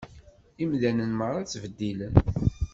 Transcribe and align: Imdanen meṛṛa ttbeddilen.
Imdanen 0.63 1.11
meṛṛa 1.19 1.43
ttbeddilen. 1.43 2.15